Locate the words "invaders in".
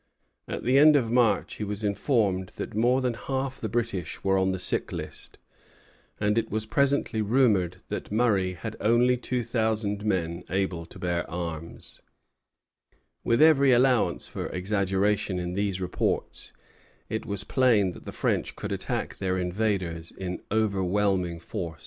19.37-20.41